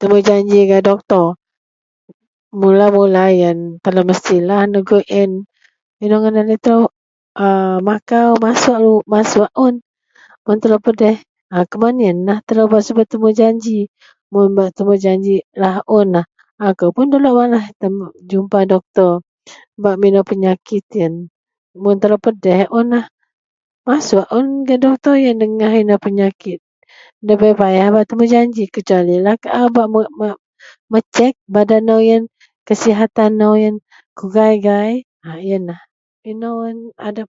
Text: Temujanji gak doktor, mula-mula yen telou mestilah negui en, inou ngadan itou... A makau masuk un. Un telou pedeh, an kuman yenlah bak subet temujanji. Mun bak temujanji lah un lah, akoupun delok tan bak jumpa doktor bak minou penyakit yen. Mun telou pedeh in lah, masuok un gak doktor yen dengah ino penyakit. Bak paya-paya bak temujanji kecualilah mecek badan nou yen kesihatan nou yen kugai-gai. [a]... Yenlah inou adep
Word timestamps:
Temujanji 0.00 0.58
gak 0.70 0.84
doktor, 0.90 1.26
mula-mula 2.60 3.24
yen 3.40 3.58
telou 3.82 4.04
mestilah 4.08 4.60
negui 4.72 5.02
en, 5.20 5.30
inou 6.04 6.18
ngadan 6.22 6.54
itou... 6.58 6.82
A 7.46 7.82
makau 7.88 8.30
masuk 9.12 9.48
un. 9.64 9.74
Un 10.50 10.56
telou 10.62 10.78
pedeh, 10.86 11.16
an 11.56 11.64
kuman 11.70 11.98
yenlah 12.06 12.38
bak 12.72 12.82
subet 12.86 13.08
temujanji. 13.10 13.78
Mun 14.32 14.50
bak 14.58 14.70
temujanji 14.78 15.36
lah 15.62 15.76
un 15.96 16.08
lah, 16.14 16.26
akoupun 16.68 17.06
delok 17.10 17.50
tan 17.82 17.90
bak 18.00 18.12
jumpa 18.30 18.58
doktor 18.72 19.12
bak 19.82 19.96
minou 20.02 20.22
penyakit 20.30 20.84
yen. 20.98 21.14
Mun 21.82 21.96
telou 22.02 22.18
pedeh 22.24 22.62
in 22.78 22.86
lah, 22.94 23.06
masuok 23.86 24.28
un 24.36 24.46
gak 24.66 24.78
doktor 24.86 25.14
yen 25.24 25.36
dengah 25.42 25.72
ino 25.74 25.96
penyakit. 25.98 26.62
Bak 27.18 27.34
paya-paya 27.40 27.90
bak 27.94 28.06
temujanji 28.14 28.70
kecualilah 28.70 29.34
mecek 30.92 31.34
badan 31.50 31.82
nou 31.88 31.98
yen 31.98 32.30
kesihatan 32.68 33.30
nou 33.42 33.58
yen 33.58 33.82
kugai-gai. 34.14 35.02
[a]... 35.26 35.42
Yenlah 35.42 35.82
inou 36.24 36.64
adep 36.96 37.28